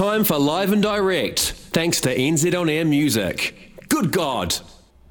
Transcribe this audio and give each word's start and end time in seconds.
time 0.00 0.24
for 0.24 0.38
Live 0.38 0.72
and 0.72 0.82
Direct, 0.82 1.38
thanks 1.38 2.00
to 2.00 2.16
NZ 2.16 2.58
On 2.58 2.70
Air 2.70 2.86
Music. 2.86 3.74
Good 3.90 4.12
God! 4.12 4.56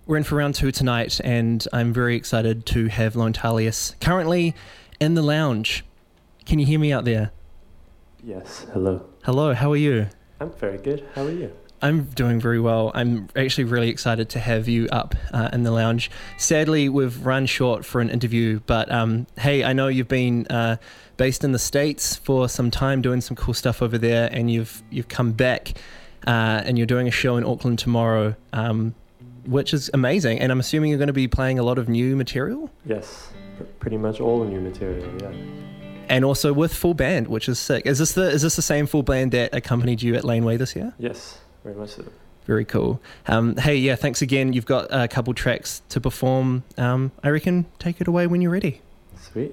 We're 0.07 0.17
in 0.17 0.23
for 0.23 0.33
round 0.33 0.55
two 0.55 0.71
tonight, 0.71 1.21
and 1.23 1.63
I'm 1.71 1.93
very 1.93 2.15
excited 2.15 2.65
to 2.65 2.87
have 2.87 3.13
Lontalius 3.13 3.93
currently 4.01 4.55
in 4.99 5.13
the 5.13 5.21
lounge. 5.21 5.85
Can 6.47 6.57
you 6.57 6.65
hear 6.65 6.79
me 6.79 6.91
out 6.91 7.05
there? 7.05 7.29
Yes, 8.23 8.65
hello. 8.73 9.05
Hello, 9.25 9.53
how 9.53 9.71
are 9.71 9.77
you? 9.77 10.07
I'm 10.39 10.49
very 10.53 10.79
good. 10.79 11.07
How 11.13 11.21
are 11.25 11.31
you? 11.31 11.55
I'm 11.81 12.05
doing 12.05 12.39
very 12.39 12.59
well. 12.59 12.91
I'm 12.93 13.29
actually 13.35 13.63
really 13.63 13.89
excited 13.89 14.29
to 14.29 14.39
have 14.39 14.67
you 14.67 14.87
up 14.91 15.15
uh, 15.33 15.49
in 15.53 15.63
the 15.63 15.71
lounge. 15.71 16.11
Sadly, 16.37 16.89
we've 16.89 17.25
run 17.25 17.45
short 17.45 17.85
for 17.85 18.01
an 18.01 18.09
interview, 18.09 18.59
but 18.65 18.91
um, 18.91 19.27
hey, 19.37 19.63
I 19.63 19.73
know 19.73 19.87
you've 19.87 20.07
been 20.07 20.45
uh, 20.47 20.77
based 21.17 21.43
in 21.43 21.51
the 21.51 21.59
states 21.59 22.15
for 22.15 22.49
some 22.49 22.69
time, 22.69 23.01
doing 23.01 23.21
some 23.21 23.35
cool 23.35 23.53
stuff 23.53 23.81
over 23.81 23.97
there, 23.97 24.29
and 24.31 24.51
you've 24.51 24.83
you've 24.89 25.07
come 25.07 25.31
back, 25.31 25.73
uh, 26.27 26.63
and 26.65 26.77
you're 26.77 26.87
doing 26.87 27.07
a 27.07 27.11
show 27.11 27.37
in 27.37 27.45
Auckland 27.45 27.79
tomorrow, 27.79 28.35
um, 28.51 28.93
which 29.45 29.73
is 29.73 29.89
amazing. 29.93 30.39
And 30.39 30.51
I'm 30.51 30.59
assuming 30.59 30.89
you're 30.89 30.99
going 30.99 31.07
to 31.07 31.13
be 31.13 31.27
playing 31.27 31.59
a 31.59 31.63
lot 31.63 31.77
of 31.77 31.87
new 31.87 32.15
material. 32.15 32.69
Yes, 32.85 33.31
pr- 33.57 33.63
pretty 33.79 33.97
much 33.97 34.19
all 34.19 34.43
new 34.43 34.59
material. 34.61 35.09
Yeah. 35.21 35.31
And 36.09 36.25
also 36.25 36.53
with 36.53 36.73
full 36.73 36.95
band, 36.95 37.27
which 37.27 37.47
is 37.47 37.59
sick. 37.59 37.85
Is 37.85 37.99
this 37.99 38.13
the 38.13 38.29
is 38.29 38.41
this 38.41 38.55
the 38.55 38.63
same 38.63 38.87
full 38.87 39.03
band 39.03 39.31
that 39.31 39.53
accompanied 39.53 40.01
you 40.01 40.15
at 40.15 40.23
Laneway 40.23 40.57
this 40.57 40.75
year? 40.75 40.93
Yes, 40.97 41.39
very 41.63 41.75
much 41.75 41.91
so. 41.91 42.05
Very 42.45 42.65
cool. 42.65 42.99
Um, 43.27 43.57
hey, 43.57 43.75
yeah, 43.75 43.95
thanks 43.95 44.21
again. 44.21 44.53
You've 44.53 44.65
got 44.65 44.87
a 44.89 45.07
couple 45.07 45.33
tracks 45.33 45.81
to 45.89 46.01
perform. 46.01 46.63
Um, 46.77 47.11
I 47.23 47.29
reckon 47.29 47.67
take 47.77 48.01
it 48.01 48.07
away 48.07 48.25
when 48.25 48.41
you're 48.41 48.51
ready. 48.51 48.81
Sweet. 49.21 49.51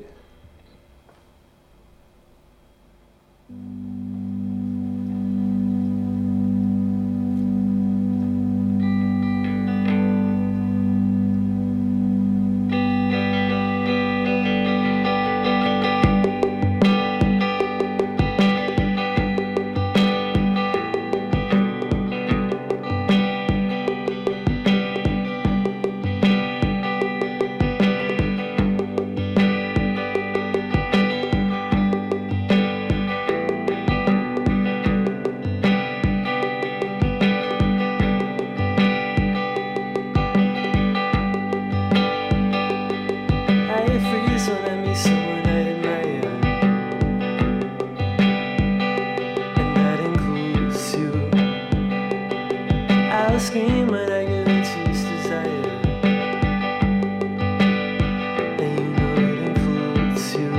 Scream 53.47 53.87
when 53.87 54.11
I 54.11 54.23
into 54.23 54.79
this 54.87 55.03
desire, 55.05 55.71
and 58.43 58.75
you 58.81 58.87
know 58.97 59.15
it 59.15 59.59
you. 60.35 60.51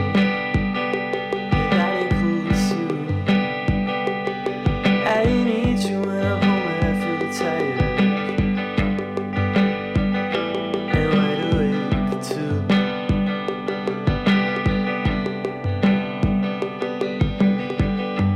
You. 2.71 2.87
I 5.05 5.25
need 5.25 5.79
you 5.79 5.97
when 5.99 6.21
I'm 6.31 6.39
home 6.47 6.67
I 6.85 6.89
feel 7.01 7.23
tired. 7.39 7.81
And 10.95 11.09
wide 11.17 11.41
awake 11.51 12.21
too. 12.29 12.55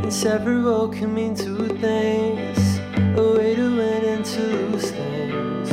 Inseparable 0.04 0.86
can 0.90 1.10
mean 1.14 1.34
two 1.36 1.68
things 1.80 2.60
a 3.18 3.20
way 3.38 3.56
to 3.56 3.81
to 4.34 4.40
lose 4.40 4.92
things. 4.92 5.70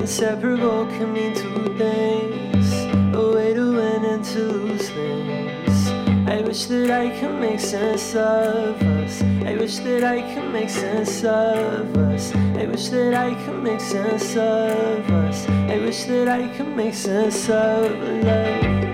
Inseparable 0.00 0.86
can 0.86 1.12
mean 1.12 1.34
two 1.34 1.76
things 1.76 2.72
a 3.14 3.32
way 3.34 3.52
to 3.52 3.72
win 3.74 4.04
and 4.06 4.24
to 4.24 4.38
lose 4.38 4.88
things. 4.88 5.88
I 6.26 6.40
wish 6.40 6.64
that 6.66 6.90
I 6.90 7.10
could 7.20 7.38
make 7.38 7.60
sense 7.60 8.14
of 8.14 8.80
us. 8.82 9.22
I 9.44 9.54
wish 9.56 9.78
that 9.80 10.02
I 10.02 10.22
could 10.32 10.50
make 10.50 10.70
sense 10.70 11.24
of 11.24 11.94
us. 11.98 12.34
I 12.34 12.64
wish 12.66 12.88
that 12.88 13.12
I 13.12 13.34
could 13.44 13.62
make 13.62 13.80
sense 13.80 14.34
of 14.34 15.10
us. 15.10 15.46
I 15.48 15.76
wish 15.78 16.04
that 16.04 16.28
I 16.28 16.48
could 16.56 16.74
make 16.74 16.94
sense 16.94 17.50
of 17.50 17.90
love. 18.24 18.89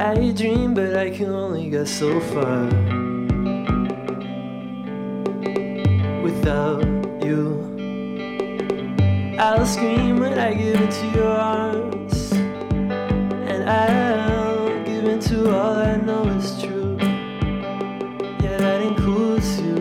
I 0.00 0.32
dream, 0.32 0.72
but 0.72 0.96
I 0.96 1.10
can 1.10 1.28
only 1.28 1.68
go 1.68 1.84
so 1.84 2.20
far 2.32 2.64
without 6.22 6.86
you. 7.22 7.60
I'll 9.38 9.66
scream 9.66 10.20
when 10.20 10.38
I 10.38 10.54
get 10.54 10.80
into 10.80 11.06
your 11.08 11.28
arms, 11.28 12.32
and 12.32 13.68
I'll 13.68 14.84
give 14.86 15.04
into 15.04 15.54
all 15.54 15.76
I 15.76 15.96
know 15.96 16.24
is 16.28 16.62
true. 16.62 16.96
Yeah, 18.42 18.56
that 18.56 18.80
includes 18.80 19.60
you. 19.60 19.76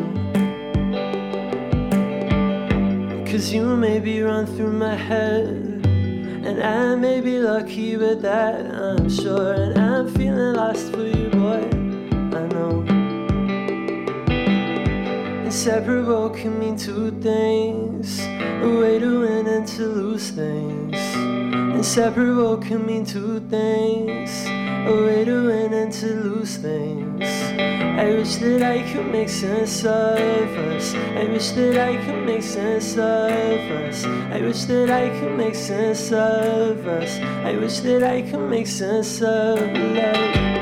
Cause 3.25 3.53
you 3.53 3.63
maybe 3.77 4.21
run 4.21 4.45
through 4.45 4.73
my 4.73 4.95
head. 4.95 5.78
And 6.41 6.63
I 6.63 6.95
may 6.95 7.19
be 7.21 7.39
lucky 7.39 7.97
with 7.97 8.21
that, 8.21 8.65
I'm 8.65 9.09
sure. 9.09 9.53
And 9.53 9.77
I'm 9.77 10.09
feeling 10.13 10.53
lost 10.55 10.91
for 10.93 11.03
you, 11.03 11.29
boy. 11.29 11.63
I 12.37 12.47
know. 12.47 12.85
Inseparable 15.45 16.29
can 16.29 16.57
mean 16.57 16.77
two 16.77 17.11
things 17.21 18.19
a 18.21 18.77
way 18.79 18.99
to 18.99 19.21
win 19.21 19.47
and 19.47 19.67
to 19.67 19.83
lose 19.85 20.29
things. 20.31 20.95
Inseparable 21.75 22.57
can 22.57 22.85
mean 22.85 23.05
two 23.05 23.41
things 23.49 24.45
a 24.47 25.03
way 25.05 25.25
to 25.25 25.47
win 25.47 25.73
and 25.73 25.91
to 25.91 26.07
lose 26.07 26.55
things. 26.57 27.58
I 27.97 28.13
wish 28.13 28.35
that 28.37 28.61
I 28.61 28.83
could 28.91 29.11
make 29.11 29.29
sense 29.29 29.83
of 29.85 30.57
us. 30.73 30.93
I 30.93 31.25
wish 31.25 31.49
that 31.51 31.77
I 31.77 31.97
could 32.05 32.25
make 32.25 32.43
sense 32.43 32.93
of 32.97 32.99
us. 33.01 34.05
I 34.05 34.41
wish 34.41 34.63
that 34.65 34.89
I 34.89 35.09
could 35.19 35.37
make 35.37 35.55
sense 35.55 36.11
of 36.11 36.87
us. 36.87 37.19
I 37.45 37.55
wish 37.57 37.79
that 37.79 38.03
I 38.03 38.21
could 38.21 38.49
make 38.49 38.67
sense 38.67 39.21
of 39.21 39.59
love. 39.59 40.58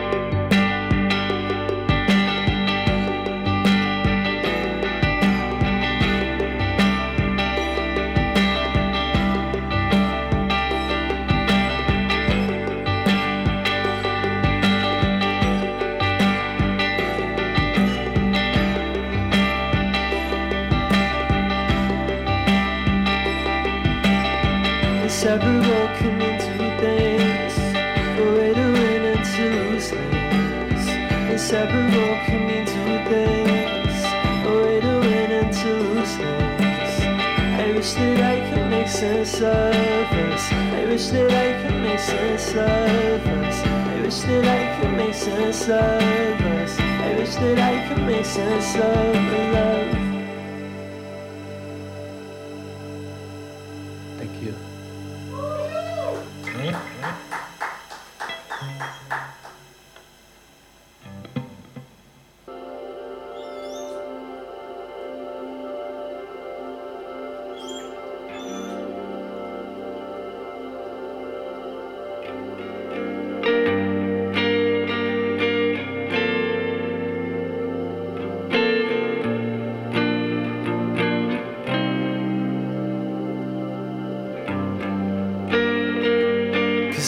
Sense 38.97 39.41
of 39.41 39.43
us. 39.43 40.51
I 40.51 40.85
wish 40.85 41.07
that 41.07 41.31
I 41.31 41.61
could 41.61 41.81
make 41.81 41.99
sense 41.99 42.49
of 42.51 42.57
us. 42.57 43.61
I 43.65 44.01
wish 44.01 44.19
that 44.21 44.45
I 44.45 44.81
could 44.81 44.93
make 44.97 45.13
sense 45.13 45.63
of 45.63 45.71
us. 45.71 46.79
I 46.79 47.15
wish 47.17 47.35
that 47.35 47.59
I 47.59 47.87
could 47.87 48.03
make 48.05 48.25
sense 48.25 48.75
of 48.75 49.13
the 49.13 49.51
love. 49.53 50.06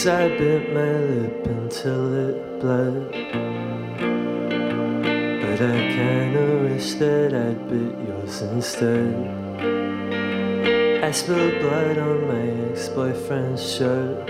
I 0.09 0.27
bit 0.27 0.73
my 0.73 0.91
lip 0.91 1.45
until 1.45 2.11
it 2.29 2.59
bled. 2.59 3.11
But 5.41 5.61
I 5.61 5.77
kinda 5.97 6.45
wish 6.63 6.95
that 6.95 7.31
I'd 7.31 7.69
bit 7.69 7.93
yours 8.07 8.41
instead. 8.41 9.13
I 11.03 11.11
spilled 11.11 11.59
blood 11.59 11.99
on 11.99 12.27
my 12.27 12.71
ex 12.71 12.89
boyfriend's 12.89 13.61
shirt. 13.71 14.27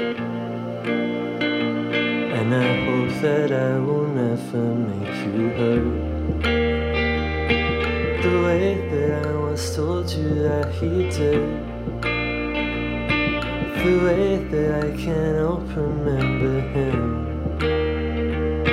And 2.38 2.54
I 2.54 2.70
hope 2.86 3.22
that 3.22 3.52
I 3.54 3.80
will 3.80 4.08
never 4.08 4.66
make 4.90 5.18
you 5.32 5.48
hurt. 5.60 6.44
The 8.24 8.36
way 8.44 8.66
that 8.92 9.26
I 9.26 9.32
once 9.34 9.74
told 9.74 10.12
you 10.12 10.44
that 10.44 10.74
he 10.74 11.10
did. 11.10 11.69
The 13.80 13.96
way 14.04 14.38
that 14.52 14.84
I 14.84 14.88
can't 14.92 15.36
help 15.38 15.68
remember 15.74 16.60
him. 16.76 17.00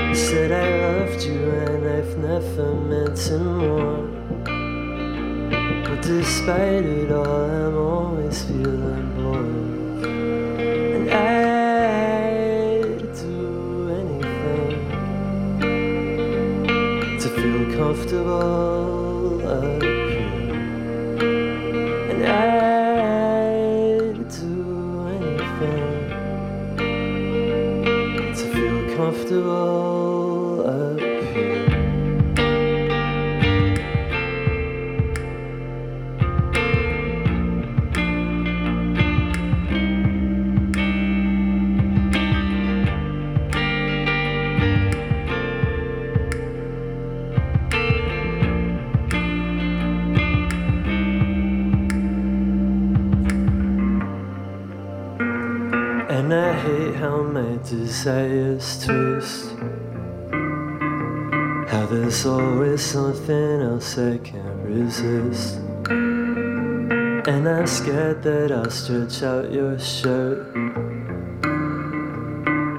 He 0.09 0.15
Said 0.17 0.51
I 0.51 0.69
loved 0.83 1.23
you 1.23 1.49
and 1.49 1.87
I've 1.87 2.19
never 2.19 2.75
meant 2.75 3.19
him 3.19 3.45
more. 3.59 4.03
But 5.85 6.03
despite 6.03 6.85
it 6.85 7.13
all, 7.13 7.25
I'm 7.25 7.77
always 7.77 8.43
feeling 8.43 9.15
bored. 9.15 10.07
And 10.97 11.09
I'd 11.09 12.99
do 13.15 13.89
anything 14.01 14.79
to 17.21 17.29
feel 17.29 17.65
comfortable 17.79 18.96
feel 29.07 29.13
comfortable 29.13 30.16
my 57.37 57.59
desires 57.69 58.83
twist. 58.83 59.51
How 61.71 61.85
there's 61.91 62.25
always 62.25 62.81
something 62.81 63.61
else 63.61 63.99
I 63.99 64.17
can't 64.17 64.61
resist. 64.65 65.57
And 67.31 67.47
I'm 67.47 67.67
scared 67.67 68.23
that 68.23 68.53
I'll 68.53 68.71
stretch 68.71 69.23
out 69.23 69.53
your 69.53 69.79
shirt. 69.79 70.47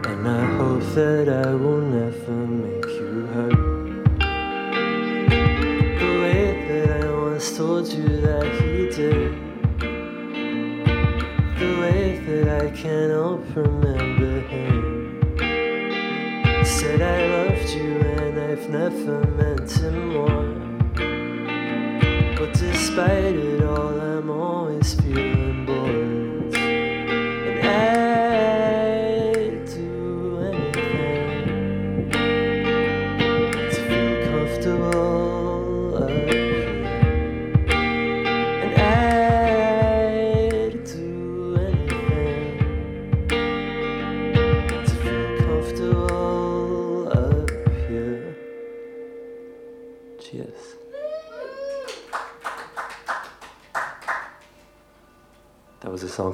And 0.09 0.27
I 0.27 0.43
hope 0.57 0.85
that 0.95 1.29
I 1.45 1.53
will 1.53 1.85
never 1.99 2.37
make 2.63 2.89
you 2.97 3.27
hurt. 3.33 3.59
The 6.01 6.11
way 6.23 6.43
that 6.69 6.89
I 7.03 7.05
once 7.11 7.55
told 7.55 7.87
you 7.93 8.07
that 8.25 8.47
he 8.59 8.89
did. 8.99 9.31
The 11.59 11.71
way 11.81 12.01
that 12.25 12.47
I 12.63 12.65
can't 12.71 13.11
help 13.11 13.36
remember 13.57 14.39
him. 14.41 15.35
Said 16.63 17.01
I 17.01 17.27
loved 17.27 17.69
you 17.69 17.93
and 17.99 18.39
I've 18.39 18.69
never 18.69 19.25
meant 19.39 19.71
him 19.71 20.13
more. 20.13 20.53
But 22.37 22.53
despite 22.53 23.35
it 23.35 23.56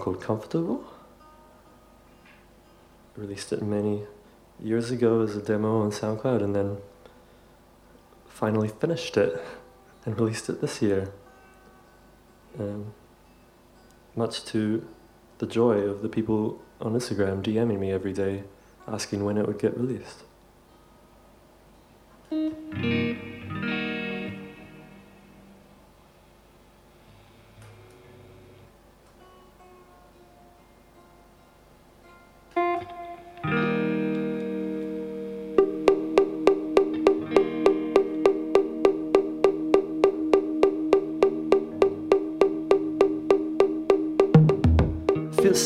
called 0.03 0.19
Comfortable. 0.19 0.83
I 3.15 3.21
Released 3.21 3.53
it 3.53 3.61
many 3.61 4.03
years 4.61 4.91
ago 4.91 5.21
as 5.21 5.33
a 5.37 5.41
demo 5.41 5.79
on 5.79 5.91
SoundCloud 5.91 6.43
and 6.43 6.53
then 6.53 6.77
finally 8.27 8.67
finished 8.67 9.15
it 9.15 9.41
and 10.03 10.19
released 10.19 10.49
it 10.49 10.59
this 10.59 10.81
year. 10.81 11.13
Um, 12.59 12.93
much 14.13 14.43
to 14.45 14.85
the 15.37 15.47
joy 15.47 15.77
of 15.77 16.01
the 16.01 16.09
people 16.09 16.61
on 16.81 16.95
Instagram 16.95 17.41
DMing 17.41 17.79
me 17.79 17.91
every 17.93 18.11
day 18.11 18.43
asking 18.85 19.23
when 19.23 19.37
it 19.37 19.47
would 19.47 19.57
get 19.57 19.77
released. 19.77 20.23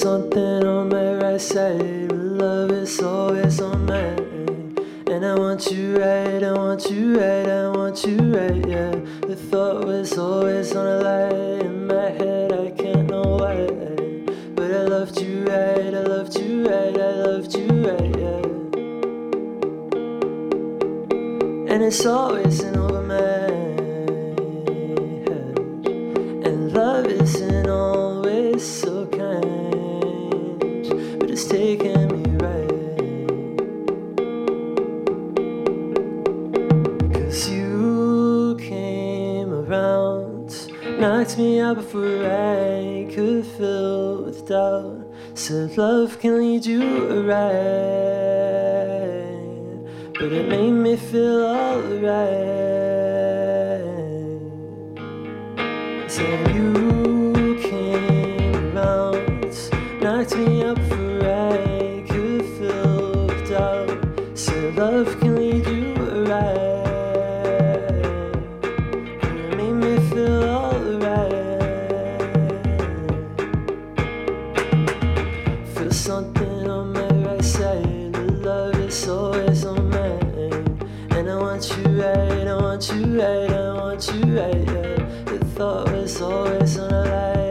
Something 0.08 0.64
on 0.64 0.88
my 0.88 1.16
right 1.16 1.42
side. 1.42 2.10
Love 2.14 2.72
is 2.72 2.98
always 3.02 3.60
on 3.60 3.86
mine. 3.86 4.78
And 5.12 5.26
I 5.26 5.36
want 5.36 5.70
you 5.70 5.98
right, 5.98 6.42
I 6.42 6.54
want 6.54 6.90
you 6.90 7.20
right, 7.20 7.50
I 7.62 7.68
want 7.78 8.06
you 8.06 8.18
right, 8.38 8.66
yeah. 8.74 8.96
The 9.30 9.36
thought 9.36 9.84
was 9.84 10.18
always 10.18 10.74
on 10.74 10.88
a 10.96 10.98
lie 11.08 11.60
in 11.66 11.88
my 11.88 12.10
head, 12.20 12.54
I 12.54 12.72
can't 12.82 13.10
know 13.10 13.36
why. 13.42 13.68
But 14.56 14.70
I 14.80 14.84
loved 14.96 15.20
you 15.20 15.44
right, 15.44 15.94
I 16.02 16.04
loved 16.14 16.40
you 16.40 16.54
right, 16.70 16.98
I 17.10 17.14
loved 17.28 17.52
you 17.58 17.68
right, 17.88 18.14
yeah. 18.24 18.44
And 21.72 21.80
it's 21.84 22.06
always 22.06 22.62
in 22.62 22.78
over 22.78 23.04
my 23.16 23.16
head. 23.18 24.40
And 26.48 26.72
love 26.72 27.08
isn't 27.08 27.70
always 27.70 28.64
so 28.66 28.97
it's 31.38 31.46
taking 31.46 32.08
me 32.14 32.24
right. 32.44 32.68
Cause 37.14 37.48
you 37.48 38.58
came 38.60 39.54
around, 39.54 40.50
knocked 41.00 41.38
me 41.38 41.60
out 41.60 41.76
before 41.76 42.26
I 42.26 43.08
could 43.14 43.46
fill 43.46 44.24
with 44.24 44.48
doubt. 44.48 45.14
Said 45.36 45.78
love 45.78 46.18
can 46.18 46.40
lead 46.40 46.66
you 46.66 47.22
right, 47.22 47.54
but 50.18 50.34
it 50.34 50.50
made 50.50 50.72
me 50.72 50.96
feel 50.98 51.46
alright. 51.46 52.34
So 56.10 56.24
you 56.56 57.60
came 57.62 58.76
around, 58.76 59.54
life 60.02 60.57
The 85.26 85.40
thought 85.56 85.92
was 85.92 86.22
always 86.22 86.78
on 86.78 86.92
a 86.92 87.04
lie. 87.04 87.47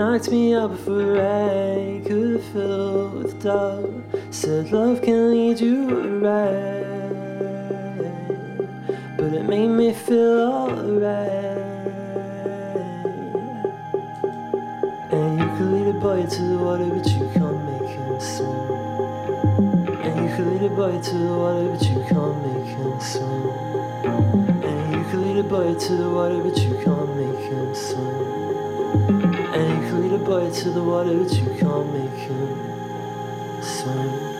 Knocked 0.00 0.30
me 0.30 0.54
out 0.54 0.70
before 0.70 1.20
I 1.20 2.00
could 2.06 2.42
fill 2.54 3.10
with 3.10 3.42
doubt. 3.42 3.92
Said 4.30 4.72
love 4.72 5.02
can 5.02 5.30
lead 5.30 5.60
you 5.60 5.90
right, 6.24 7.12
but 9.18 9.34
it 9.34 9.44
made 9.46 9.68
me 9.68 9.92
feel 9.92 10.40
alright. 10.56 11.36
And 15.12 15.38
you 15.38 15.48
could 15.58 15.70
lead 15.74 15.88
a 15.94 15.98
boy 16.00 16.24
to 16.24 16.42
the 16.50 16.56
water, 16.56 16.88
but 16.96 17.06
you 17.06 17.28
can't 17.34 17.60
make 17.68 17.90
him 17.90 18.20
swim. 18.32 18.56
And 20.00 20.14
you 20.24 20.28
could 20.34 20.46
lead 20.46 20.62
a 20.62 20.74
boy 20.74 20.98
to 20.98 21.14
the 21.14 21.34
water, 21.42 21.66
but 21.72 21.82
you 21.90 22.00
can't 22.08 22.36
make 22.46 22.68
him 22.72 23.00
swim. 23.00 23.44
And 24.64 24.96
you 24.96 25.02
could 25.10 25.20
lead 25.26 25.36
a 25.36 25.46
boy 25.46 25.74
to 25.74 25.92
the 25.92 26.08
water, 26.08 26.38
but 26.42 26.56
you 26.56 26.72
can't 26.84 27.10
make 27.20 27.42
him 27.52 27.74
swim. 27.74 29.29
Could 30.00 30.12
a 30.12 30.18
bite 30.18 30.54
to 30.54 30.70
the 30.70 30.82
water, 30.82 31.12
but 31.12 31.30
you 31.30 31.44
can't 31.58 31.92
make 31.92 32.20
him 32.24 33.62
swim. 33.62 34.30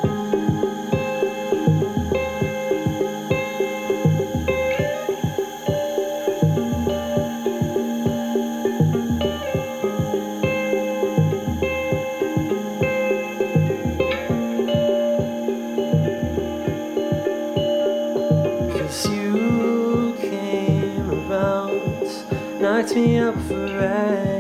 You 19.04 20.16
came 20.18 21.10
around, 21.10 22.60
knocked 22.62 22.94
me 22.94 23.18
up 23.18 23.34
before 23.34 23.78
I 23.78 24.39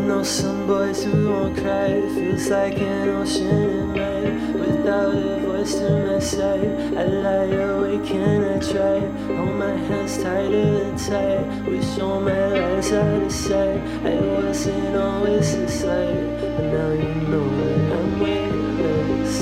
know 0.00 0.22
some 0.22 0.66
boys 0.66 1.04
who 1.04 1.28
won't 1.30 1.56
cry. 1.56 1.86
It 1.86 2.10
feels 2.14 2.48
like 2.48 2.78
an 2.78 3.08
ocean 3.08 3.46
in 3.48 3.92
night 3.92 4.54
without 4.54 5.14
a 5.14 5.40
voice 5.40 5.74
to 5.74 5.90
my 6.06 6.18
side. 6.18 6.96
I 6.96 7.04
lie 7.04 7.44
awake 7.44 8.10
and 8.10 8.44
I 8.44 8.58
try. 8.58 9.00
Hold 9.36 9.56
my 9.56 9.74
hands 9.88 10.16
tighter 10.22 10.66
than 10.78 10.96
tight. 10.96 11.46
Wish 11.66 11.98
all 11.98 12.20
my 12.20 12.46
lies 12.48 12.92
out 12.92 13.22
of 13.22 13.32
sight. 13.32 13.80
I 14.04 14.14
wasn't 14.20 14.96
always 14.96 15.54
this 15.56 15.82
light, 15.84 16.38
but 16.40 16.64
now 16.72 16.92
you 16.92 17.14
know 17.30 17.48
that 17.58 17.92
I'm 17.98 18.20
weightless. 18.20 19.34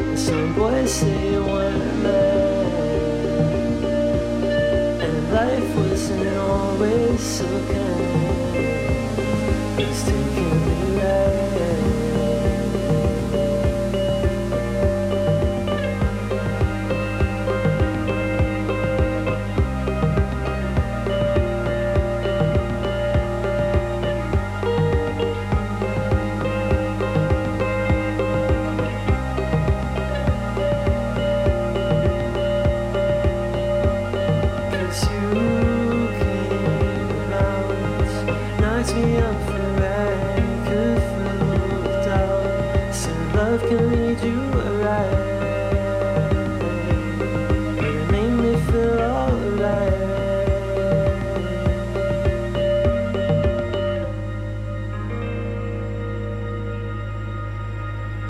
And 0.00 0.18
some 0.18 0.54
boys 0.54 0.92
say 0.92 1.32
you 1.32 1.42
weren't 1.42 2.02
mine, 2.02 2.84
and 5.04 5.32
life 5.32 5.76
wasn't 5.76 6.36
always 6.36 7.20
so 7.20 7.46
kind. 7.72 8.23
It's 9.86 10.53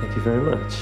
Thank 0.05 0.17
you 0.17 0.23
very 0.23 0.43
much. 0.43 0.75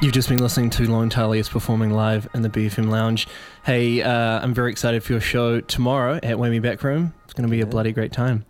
You've 0.00 0.12
just 0.12 0.28
been 0.28 0.38
listening 0.38 0.70
to 0.70 0.84
Lontalius 0.84 1.50
performing 1.50 1.90
live 1.90 2.28
in 2.32 2.42
the 2.42 2.48
BFM 2.48 2.90
Lounge. 2.90 3.26
Hey, 3.64 4.00
uh, 4.00 4.40
I'm 4.40 4.54
very 4.54 4.70
excited 4.70 5.02
for 5.02 5.14
your 5.14 5.20
show 5.20 5.60
tomorrow 5.60 6.20
at 6.22 6.36
Whammy 6.36 6.62
Backroom. 6.62 7.12
It's 7.24 7.32
going 7.32 7.48
to 7.48 7.50
be 7.50 7.60
a 7.60 7.66
bloody 7.66 7.90
great 7.90 8.12
time. 8.12 8.44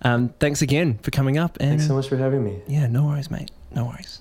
Um, 0.00 0.30
thanks 0.40 0.62
again 0.62 0.98
for 1.02 1.10
coming 1.10 1.36
up. 1.36 1.58
And 1.60 1.72
Thanks 1.72 1.86
so 1.86 1.94
much 1.94 2.08
for 2.08 2.16
having 2.16 2.42
me. 2.42 2.62
Yeah, 2.66 2.86
no 2.86 3.04
worries, 3.04 3.30
mate. 3.30 3.50
No 3.74 3.84
worries. 3.84 4.20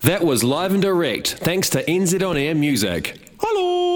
That 0.00 0.22
was 0.22 0.44
live 0.44 0.72
and 0.74 0.82
direct, 0.82 1.36
thanks 1.38 1.70
to 1.70 1.82
NZ 1.82 2.28
On 2.28 2.36
Air 2.36 2.54
Music. 2.54 3.18
Hello! 3.40 3.87